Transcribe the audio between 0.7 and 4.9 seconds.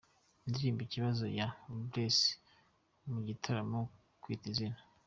Ikibazo ya The Bless, mu gitaramo Kwita Izina:.